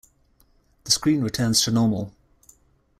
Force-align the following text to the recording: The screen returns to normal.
The 0.85 0.89
screen 0.89 1.21
returns 1.21 1.61
to 1.61 1.69
normal. 1.71 2.11